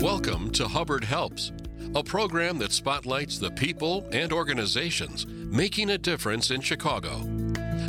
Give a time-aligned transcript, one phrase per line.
[0.00, 1.52] Welcome to Hubbard Helps,
[1.94, 7.18] a program that spotlights the people and organizations making a difference in Chicago.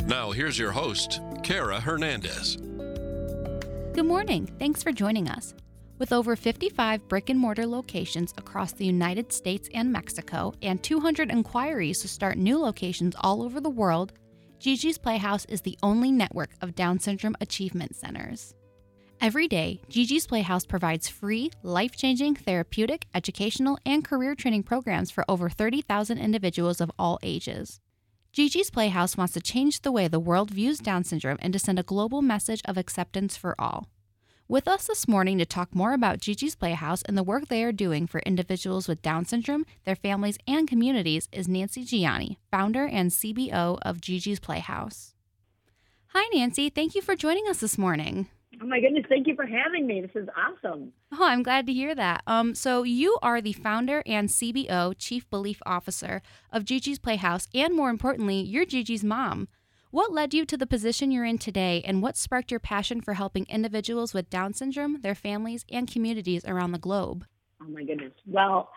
[0.06, 2.56] Now, here's your host, Kara Hernandez.
[3.94, 4.46] Good morning.
[4.58, 5.54] Thanks for joining us.
[5.96, 11.30] With over 55 brick and mortar locations across the United States and Mexico, and 200
[11.30, 14.12] inquiries to start new locations all over the world,
[14.58, 18.54] Gigi's Playhouse is the only network of Down Syndrome Achievement Centers.
[19.22, 25.24] Every day, Gigi's Playhouse provides free, life changing, therapeutic, educational, and career training programs for
[25.28, 27.78] over 30,000 individuals of all ages.
[28.32, 31.78] Gigi's Playhouse wants to change the way the world views Down syndrome and to send
[31.78, 33.86] a global message of acceptance for all.
[34.48, 37.70] With us this morning to talk more about Gigi's Playhouse and the work they are
[37.70, 43.12] doing for individuals with Down syndrome, their families, and communities is Nancy Gianni, founder and
[43.12, 45.14] CBO of Gigi's Playhouse.
[46.08, 46.70] Hi, Nancy.
[46.70, 48.26] Thank you for joining us this morning.
[48.62, 50.00] Oh my goodness, thank you for having me.
[50.02, 50.92] This is awesome.
[51.12, 52.22] Oh, I'm glad to hear that.
[52.28, 57.74] Um, so you are the founder and CBO, Chief Belief Officer of Gigi's Playhouse, and
[57.74, 59.48] more importantly, you're Gigi's mom.
[59.90, 63.14] What led you to the position you're in today, and what sparked your passion for
[63.14, 67.26] helping individuals with Down syndrome, their families, and communities around the globe?
[67.60, 68.12] Oh my goodness.
[68.26, 68.70] Well,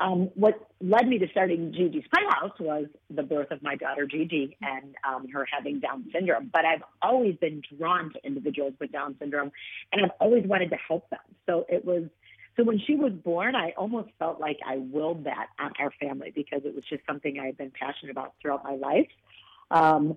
[0.00, 4.56] um, what led me to starting Gigi's Playhouse was the birth of my daughter Gigi
[4.60, 6.50] and um, her having Down syndrome.
[6.52, 9.52] But I've always been drawn to individuals with Down syndrome,
[9.92, 11.20] and I've always wanted to help them.
[11.46, 12.04] So it was.
[12.56, 16.30] So when she was born, I almost felt like I willed that on our family
[16.32, 19.08] because it was just something I had been passionate about throughout my life.
[19.72, 20.16] Um,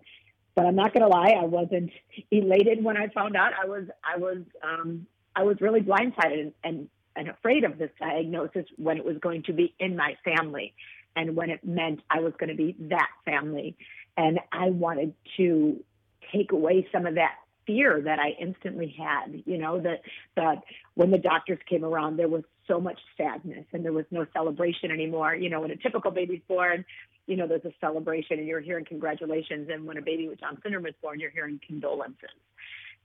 [0.54, 1.90] but I'm not going to lie, I wasn't
[2.30, 3.54] elated when I found out.
[3.60, 7.92] I was, I was, um, I was really blindsided and, and and afraid of this
[8.00, 10.74] diagnosis when it was going to be in my family
[11.16, 13.76] and when it meant I was going to be that family.
[14.16, 15.84] And I wanted to
[16.32, 20.02] take away some of that fear that I instantly had, you know, that,
[20.36, 24.26] that when the doctors came around, there was so much sadness and there was no
[24.34, 25.36] celebration anymore.
[25.36, 26.86] You know, when a typical baby's born,
[27.26, 29.70] you know, there's a celebration and you're hearing congratulations.
[29.72, 32.30] And when a baby with Down syndrome is born, you're hearing condolences.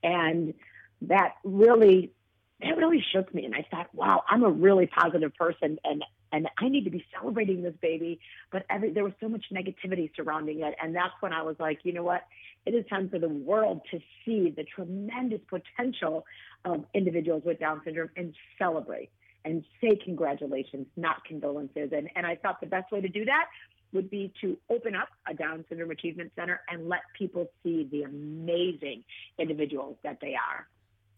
[0.02, 0.54] And
[1.02, 2.12] that really
[2.62, 3.44] that really shook me.
[3.44, 7.04] And I thought, wow, I'm a really positive person and, and I need to be
[7.18, 8.20] celebrating this baby.
[8.50, 10.74] But every, there was so much negativity surrounding it.
[10.82, 12.22] And that's when I was like, you know what?
[12.64, 16.24] It is time for the world to see the tremendous potential
[16.64, 19.10] of individuals with Down syndrome and celebrate
[19.44, 21.90] and say congratulations, not condolences.
[21.92, 23.46] And, and I thought the best way to do that
[23.92, 28.04] would be to open up a Down Syndrome Achievement Center and let people see the
[28.04, 29.04] amazing
[29.38, 30.66] individuals that they are.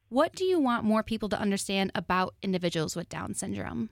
[0.08, 3.90] What do you want more people to understand about individuals with Down syndrome?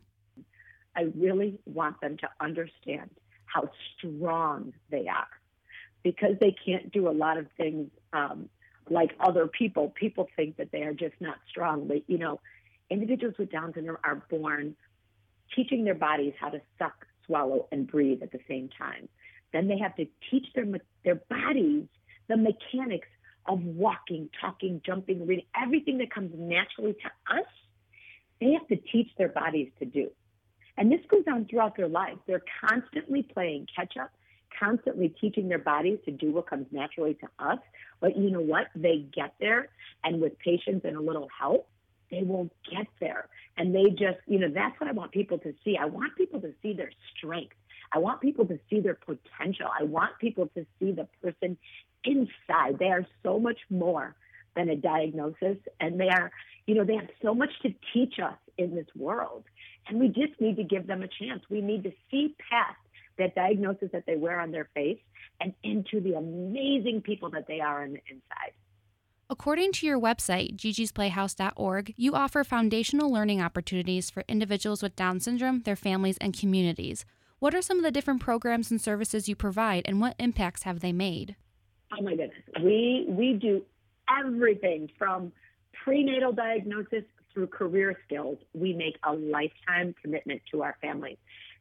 [0.96, 3.10] I really want them to understand
[3.46, 5.28] how strong they are
[6.02, 8.48] because they can't do a lot of things um,
[8.90, 9.90] like other people.
[9.90, 11.88] People think that they are just not strong.
[11.88, 12.40] But, you know,
[12.90, 14.76] individuals with Down syndrome are born
[15.54, 19.08] teaching their bodies how to suck, swallow, and breathe at the same time.
[19.52, 20.66] Then they have to teach their,
[21.04, 21.84] their bodies
[22.28, 23.08] the mechanics
[23.46, 27.46] of walking, talking, jumping, reading, everything that comes naturally to us,
[28.40, 30.10] they have to teach their bodies to do.
[30.76, 32.18] And this goes on throughout their lives.
[32.26, 34.10] They're constantly playing catch up,
[34.58, 37.58] constantly teaching their bodies to do what comes naturally to us.
[38.00, 38.68] But you know what?
[38.74, 39.68] They get there,
[40.02, 41.68] and with patience and a little help,
[42.10, 43.28] they will get there.
[43.56, 45.76] And they just, you know, that's what I want people to see.
[45.76, 47.54] I want people to see their strength.
[47.94, 49.66] I want people to see their potential.
[49.78, 51.58] I want people to see the person
[52.04, 52.78] inside.
[52.78, 54.16] They are so much more
[54.56, 56.30] than a diagnosis, and they are,
[56.66, 59.44] you know, they have so much to teach us in this world.
[59.88, 61.42] And we just need to give them a chance.
[61.50, 62.78] We need to see past
[63.18, 64.98] that diagnosis that they wear on their face
[65.40, 68.52] and into the amazing people that they are on the inside.
[69.28, 75.60] According to your website, gigisplayhouse.org, you offer foundational learning opportunities for individuals with Down syndrome,
[75.60, 77.06] their families, and communities.
[77.42, 80.78] What are some of the different programs and services you provide, and what impacts have
[80.78, 81.34] they made?
[81.92, 82.30] Oh my goodness.
[82.62, 83.64] We we do
[84.08, 85.32] everything from
[85.72, 87.02] prenatal diagnosis
[87.34, 88.38] through career skills.
[88.54, 91.16] We make a lifetime commitment to our families.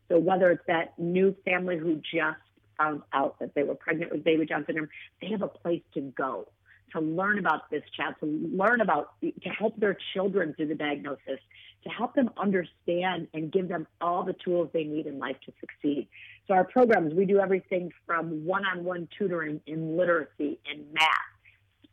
[0.07, 2.37] So whether it's that new family who just
[2.77, 4.87] found out that they were pregnant with baby Down syndrome,
[5.19, 6.47] they have a place to go
[6.93, 11.39] to learn about this child, to learn about, to help their children through the diagnosis,
[11.83, 15.53] to help them understand and give them all the tools they need in life to
[15.59, 16.07] succeed.
[16.47, 21.09] So our programs, we do everything from one-on-one tutoring in literacy and math,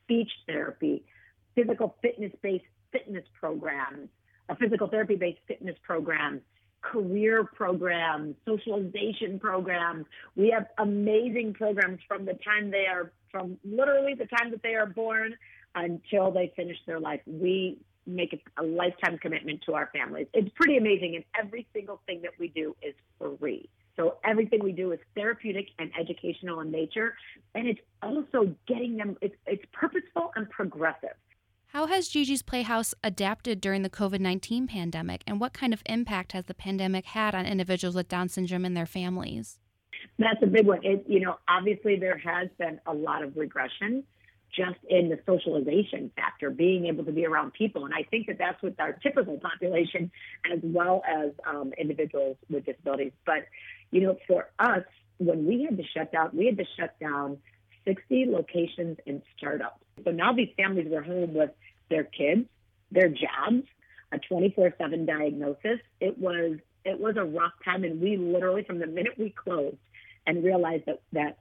[0.05, 1.05] speech therapy,
[1.55, 4.09] physical fitness-based fitness programs,
[4.49, 6.41] a physical therapy-based fitness programs,
[6.81, 10.07] career programs, socialization programs.
[10.37, 14.75] We have amazing programs from the time they are, from literally the time that they
[14.75, 15.35] are born
[15.75, 17.21] until they finish their life.
[17.27, 20.27] We make a, lifetime commitment to our families.
[20.33, 23.69] It's pretty amazing, and every single thing that we do is free.
[23.97, 27.15] So everything we do is therapeutic and educational in nature,
[27.55, 29.17] and it's also getting them.
[29.21, 31.17] It's it's purposeful and progressive.
[31.73, 36.33] How has Gigi's Playhouse adapted during the COVID 19 pandemic, and what kind of impact
[36.33, 39.59] has the pandemic had on individuals with Down syndrome and their families?
[40.19, 40.81] That's a big one.
[40.83, 44.05] It, you know, obviously there has been a lot of regression
[44.51, 47.85] just in the socialization factor, being able to be around people.
[47.85, 50.11] And I think that that's with our typical population
[50.53, 53.13] as well as um, individuals with disabilities.
[53.27, 53.47] But,
[53.91, 54.85] you know, for us,
[55.19, 57.39] when we had to shut down, we had to shut down
[57.87, 59.85] 60 locations and startups.
[60.05, 61.51] So now these families were home with
[61.91, 62.47] their kids,
[62.91, 63.65] their jobs,
[64.13, 65.81] a 24/7 diagnosis.
[66.01, 69.77] It was it was a rough time, and we literally from the minute we closed
[70.29, 71.39] and realized that that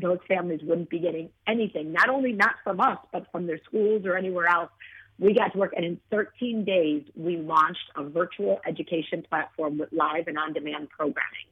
[0.00, 4.04] those families wouldn't be getting anything, not only not from us, but from their schools
[4.04, 4.70] or anywhere else.
[5.18, 9.90] We got to work, and in 13 days, we launched a virtual education platform with
[9.92, 11.48] live and on-demand programming,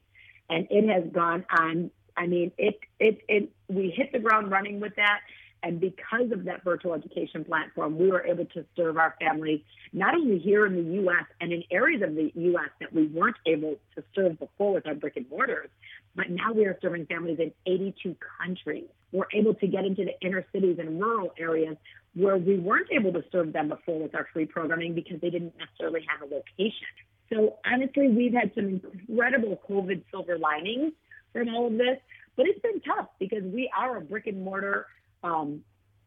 [0.48, 1.90] and it has gone on.
[2.16, 3.50] I mean, it it it.
[3.68, 5.20] We hit the ground running with that,
[5.62, 9.60] and because of that virtual education platform, we were able to serve our families
[9.92, 11.26] not only here in the U.S.
[11.40, 12.70] and in areas of the U.S.
[12.80, 15.68] that we weren't able to serve before with our brick and mortars,
[16.14, 18.88] but now we are serving families in 82 countries.
[19.12, 21.76] We're able to get into the inner cities and rural areas
[22.14, 25.54] where we weren't able to serve them before with our free programming because they didn't
[25.58, 26.86] necessarily have a location.
[27.32, 30.92] So honestly, we've had some incredible COVID silver linings
[31.32, 31.98] from all of this,
[32.36, 34.86] but it's been tough because we are a brick and mortar
[35.22, 35.62] um,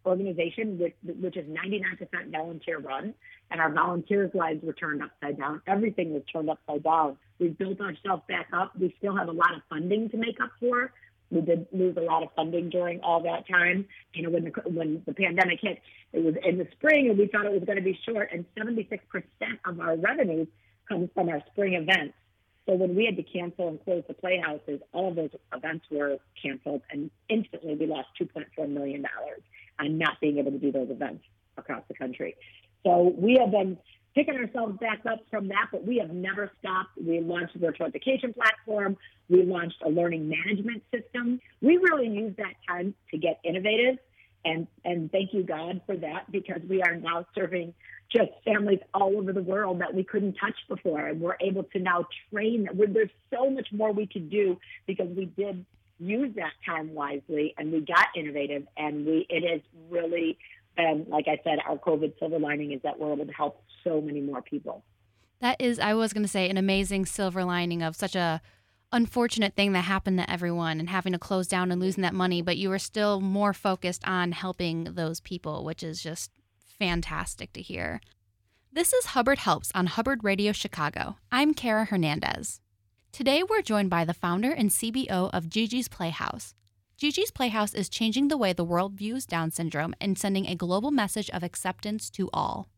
[0.05, 3.13] organization, which, which is 99% volunteer run,
[3.51, 5.61] and our volunteers' lives were turned upside down.
[5.67, 7.17] Everything was turned upside down.
[7.39, 8.77] We've built ourselves back up.
[8.77, 10.91] We still have a lot of funding to make up for.
[11.31, 13.85] We did lose a lot of funding during all that time.
[14.13, 17.27] You know, when the when the pandemic hit, it was in the spring, and we
[17.27, 18.29] thought it was going to be short.
[18.31, 18.99] And 76%
[19.65, 20.47] of our revenues
[20.87, 22.13] comes from our spring events.
[22.65, 26.17] So when we had to cancel and close the playhouses, all of those events were
[26.41, 29.41] canceled, and instantly we lost 2.4 million dollars
[29.79, 31.23] on not being able to do those events
[31.57, 32.35] across the country.
[32.85, 33.77] So we have been
[34.15, 36.91] picking ourselves back up from that, but we have never stopped.
[36.97, 38.97] We launched a virtual education platform.
[39.29, 41.41] We launched a learning management system.
[41.61, 43.97] We really used that time to get innovative,
[44.45, 47.73] and and thank you God for that because we are now serving
[48.13, 51.07] just families all over the world that we couldn't touch before.
[51.07, 52.65] And we're able to now train.
[52.65, 52.93] them.
[52.93, 55.65] There's so much more we could do because we did
[55.99, 58.67] use that time wisely and we got innovative.
[58.77, 60.37] And we it has really
[60.75, 64.01] been, like I said, our COVID silver lining is that we're able to help so
[64.01, 64.83] many more people.
[65.39, 68.41] That is, I was going to say, an amazing silver lining of such a
[68.93, 72.41] unfortunate thing that happened to everyone and having to close down and losing that money,
[72.41, 76.31] but you were still more focused on helping those people, which is just
[76.79, 77.99] fantastic to hear.
[78.71, 81.17] This is Hubbard Helps on Hubbard Radio Chicago.
[81.31, 82.61] I'm Kara Hernandez.
[83.11, 86.53] Today we're joined by the founder and CBO of Gigi's Playhouse.
[86.95, 90.91] Gigi's Playhouse is changing the way the world views Down syndrome and sending a global
[90.91, 92.69] message of acceptance to all.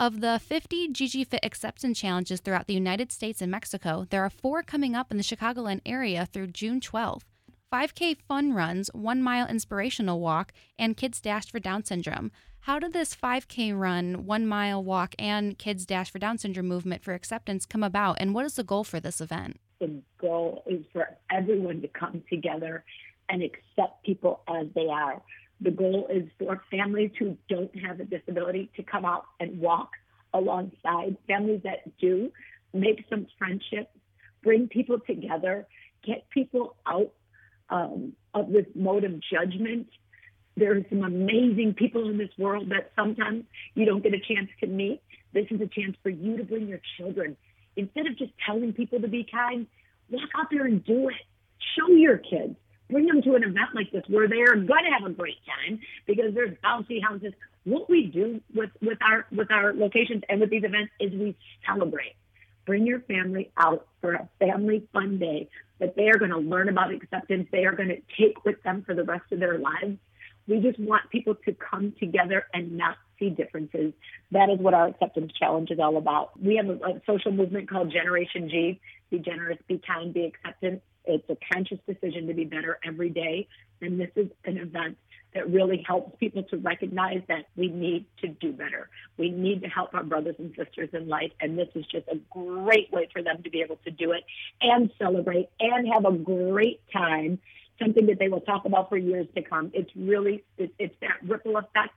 [0.00, 4.30] Of the 50 Gigi Fit acceptance challenges throughout the United States and Mexico, there are
[4.30, 7.24] four coming up in the Chicagoland area through June 12th.
[7.72, 12.30] 5K fun runs, one mile inspirational walk, and Kids Dash for Down syndrome.
[12.60, 17.02] How did this 5K run, one mile walk, and Kids Dash for Down syndrome movement
[17.02, 19.58] for acceptance come about, and what is the goal for this event?
[19.80, 22.84] The goal is for everyone to come together
[23.28, 25.20] and accept people as they are.
[25.60, 29.90] The goal is for families who don't have a disability to come out and walk
[30.32, 32.30] alongside families that do,
[32.72, 33.90] make some friendships,
[34.42, 35.66] bring people together,
[36.06, 37.12] get people out
[37.70, 39.88] um, of this mode of judgment.
[40.56, 44.48] There are some amazing people in this world that sometimes you don't get a chance
[44.60, 45.02] to meet.
[45.32, 47.36] This is a chance for you to bring your children.
[47.76, 49.66] Instead of just telling people to be kind,
[50.10, 51.14] walk out there and do it.
[51.76, 52.56] Show your kids.
[52.90, 55.80] Bring them to an event like this where they're going to have a great time
[56.06, 57.32] because there's bouncy houses.
[57.64, 61.36] What we do with, with our with our locations and with these events is we
[61.66, 62.16] celebrate.
[62.64, 65.48] Bring your family out for a family fun day
[65.80, 67.48] that they are going to learn about acceptance.
[67.52, 69.98] They are going to take with them for the rest of their lives.
[70.46, 73.92] We just want people to come together and not see differences.
[74.32, 76.40] That is what our acceptance challenge is all about.
[76.40, 78.80] We have a, a social movement called Generation G
[79.10, 80.82] be generous, be kind, be acceptant.
[81.08, 83.48] It's a conscious decision to be better every day.
[83.80, 84.96] And this is an event
[85.34, 88.88] that really helps people to recognize that we need to do better.
[89.18, 91.32] We need to help our brothers and sisters in life.
[91.40, 94.24] And this is just a great way for them to be able to do it
[94.60, 97.38] and celebrate and have a great time,
[97.78, 99.70] something that they will talk about for years to come.
[99.74, 101.94] It's really, it's, it's that ripple effect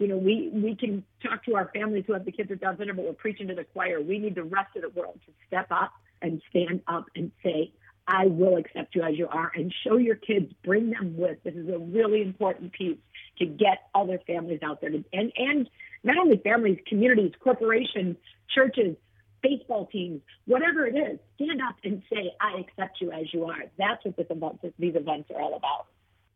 [0.00, 2.78] you know, we, we can talk to our families who have the kids with Down
[2.78, 4.00] syndrome, but we're preaching to the choir.
[4.00, 7.70] We need the rest of the world to step up and stand up and say,
[8.10, 11.42] I will accept you as you are and show your kids, bring them with.
[11.44, 12.98] This is a really important piece
[13.38, 15.70] to get other families out there to, and, and
[16.02, 18.16] not only families, communities, corporations,
[18.52, 18.96] churches,
[19.42, 23.64] baseball teams, whatever it is, stand up and say, I accept you as you are.
[23.78, 25.86] That's what this event, these events are all about.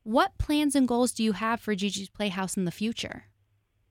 [0.05, 3.25] What plans and goals do you have for Gigi's Playhouse in the future?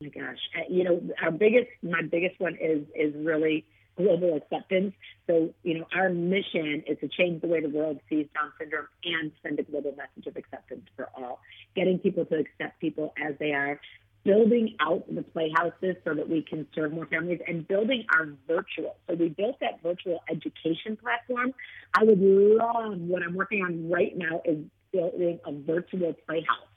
[0.03, 4.93] my gosh, uh, you know, our biggest, my biggest one is is really global acceptance.
[5.27, 8.87] So, you know, our mission is to change the way the world sees Down syndrome
[9.03, 11.39] and send a global message of acceptance for all.
[11.75, 13.79] Getting people to accept people as they are,
[14.23, 18.95] building out the playhouses so that we can serve more families, and building our virtual.
[19.07, 21.53] So we built that virtual education platform.
[21.93, 24.59] I would love what I'm working on right now is
[24.91, 26.67] building a virtual playhouse.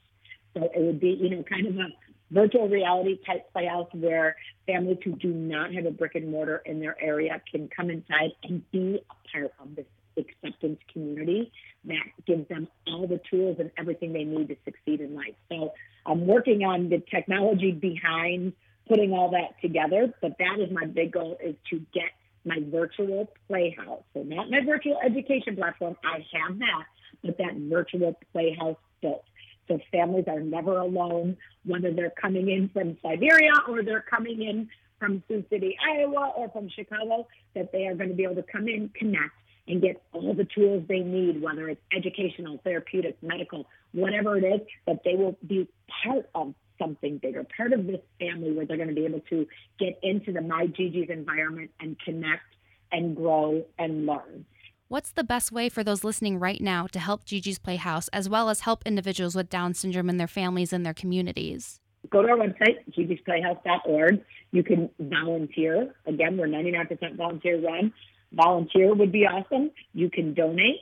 [0.55, 1.87] So it would be, you know, kind of a
[2.31, 6.79] virtual reality type playhouse where families who do not have a brick and mortar in
[6.79, 9.85] their area can come inside and be a part of this
[10.17, 11.51] acceptance community
[11.85, 15.35] that gives them all the tools and everything they need to succeed in life.
[15.49, 15.73] So
[16.05, 18.53] I'm working on the technology behind
[18.87, 22.11] putting all that together, but that is my big goal is to get
[22.45, 24.03] my virtual playhouse.
[24.13, 26.83] So not my virtual education platform, I have that,
[27.23, 29.23] but that virtual playhouse built.
[29.67, 34.69] So families are never alone, whether they're coming in from Siberia or they're coming in
[34.99, 38.43] from Sioux City, Iowa, or from Chicago, that they are going to be able to
[38.43, 39.33] come in, connect,
[39.67, 44.61] and get all the tools they need, whether it's educational, therapeutic, medical, whatever it is,
[44.85, 45.67] that they will be
[46.03, 49.47] part of something bigger, part of this family where they're going to be able to
[49.79, 50.67] get into the My
[51.09, 52.43] environment and connect
[52.91, 54.45] and grow and learn.
[54.89, 58.49] What's the best way for those listening right now to help Gigi's Playhouse as well
[58.49, 61.81] as help individuals with Down syndrome and their families and their communities?
[62.09, 64.21] Go to our website, gigisplayhouse.org.
[64.51, 65.93] You can volunteer.
[66.05, 67.91] Again, we're 99% volunteer run.
[68.31, 69.71] Volunteer would be awesome.
[69.93, 70.79] You can donate.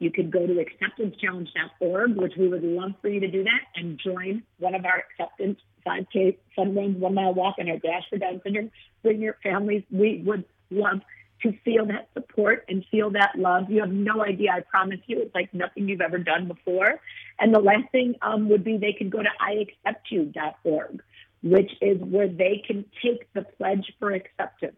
[0.00, 3.98] You could go to acceptancechallenge.org, which we would love for you to do that and
[3.98, 8.18] join one of our acceptance 5K fun runs, one mile walk, and our dash for
[8.18, 8.70] Down syndrome.
[9.02, 9.82] Bring your families.
[9.90, 11.00] We would love
[11.50, 13.70] to feel that support and feel that love.
[13.70, 14.50] You have no idea.
[14.52, 17.00] I promise you, it's like nothing you've ever done before.
[17.38, 21.02] And the last thing um, would be they can go to iacceptyou.org,
[21.42, 24.76] which is where they can take the pledge for acceptance.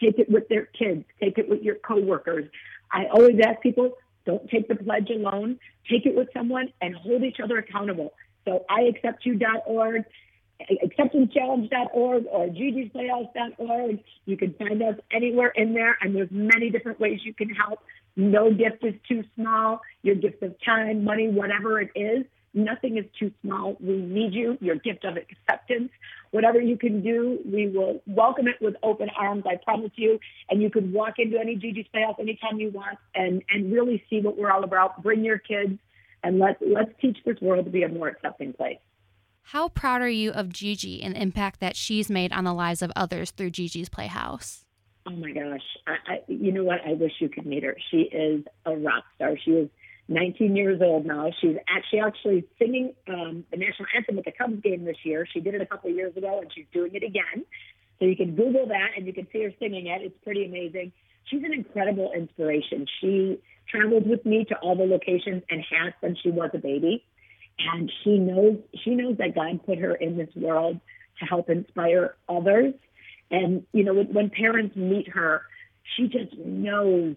[0.00, 1.04] Take it with their kids.
[1.20, 2.50] Take it with your coworkers.
[2.92, 3.92] I always ask people,
[4.24, 5.58] don't take the pledge alone.
[5.90, 8.12] Take it with someone and hold each other accountable.
[8.44, 10.04] So iacceptyou.org
[10.60, 14.00] acceptancechallenge.org or gigisplayhouse.org.
[14.24, 17.80] You can find us anywhere in there, and there's many different ways you can help.
[18.16, 19.80] No gift is too small.
[20.02, 23.76] Your gift of time, money, whatever it is, nothing is too small.
[23.78, 25.90] We need you, your gift of acceptance.
[26.30, 30.18] Whatever you can do, we will welcome it with open arms, I promise you.
[30.50, 34.20] And you can walk into any Gigi's Playhouse anytime you want and, and really see
[34.20, 35.02] what we're all about.
[35.02, 35.78] Bring your kids
[36.24, 38.78] and let's, let's teach this world to be a more accepting place.
[39.50, 42.82] How proud are you of Gigi and the impact that she's made on the lives
[42.82, 44.64] of others through Gigi's Playhouse?
[45.06, 45.62] Oh my gosh.
[45.86, 46.80] I, I, you know what?
[46.84, 47.76] I wish you could meet her.
[47.92, 49.36] She is a rock star.
[49.44, 49.68] She is
[50.08, 51.30] 19 years old now.
[51.40, 55.28] She's actually actually singing um, the national anthem at the Cubs game this year.
[55.32, 57.44] She did it a couple of years ago, and she's doing it again.
[58.00, 60.02] So you can Google that, and you can see her singing it.
[60.02, 60.90] It's pretty amazing.
[61.26, 62.84] She's an incredible inspiration.
[63.00, 63.38] She
[63.70, 67.04] traveled with me to all the locations and has since she was a baby
[67.58, 70.80] and she knows she knows that God put her in this world
[71.20, 72.74] to help inspire others.
[73.30, 75.42] And you know, when, when parents meet her,
[75.96, 77.16] she just knows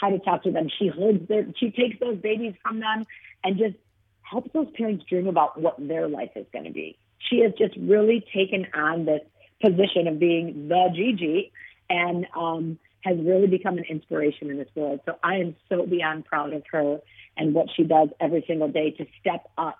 [0.00, 0.68] how to talk to them.
[0.78, 3.06] She holds their, she takes those babies from them,
[3.44, 3.76] and just
[4.22, 6.98] helps those parents dream about what their life is going to be.
[7.18, 9.22] She has just really taken on this
[9.60, 11.52] position of being the Gigi,
[11.88, 15.00] and um, has really become an inspiration in this world.
[15.06, 16.98] So I am so beyond proud of her
[17.36, 19.78] and what she does every single day to step up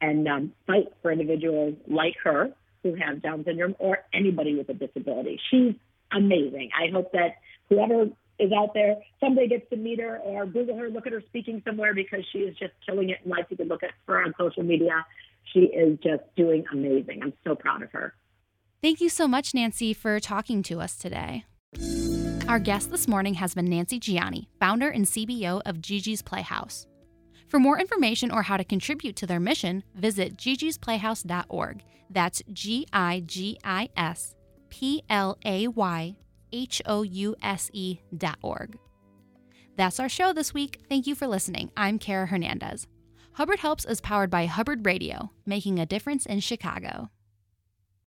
[0.00, 2.52] and um, fight for individuals like her
[2.82, 5.38] who have Down syndrome or anybody with a disability.
[5.50, 5.74] She's
[6.10, 6.70] amazing.
[6.76, 7.36] I hope that
[7.68, 11.22] whoever is out there someday gets to meet her or Google her, look at her
[11.28, 13.46] speaking somewhere because she is just killing it in life.
[13.50, 15.06] You can look at her on social media.
[15.52, 17.20] She is just doing amazing.
[17.22, 18.14] I'm so proud of her.
[18.80, 21.44] Thank you so much, Nancy, for talking to us today.
[22.52, 26.86] Our guest this morning has been Nancy Gianni, founder and CBO of Gigi's Playhouse.
[27.48, 31.82] For more information or how to contribute to their mission, visit gigisplayhouse.org.
[32.10, 34.34] That's G I G I S
[34.68, 36.14] P L A Y
[36.52, 38.76] H O U S E dot org.
[39.78, 40.82] That's our show this week.
[40.90, 41.70] Thank you for listening.
[41.74, 42.86] I'm Kara Hernandez.
[43.32, 47.08] Hubbard Helps is powered by Hubbard Radio, making a difference in Chicago.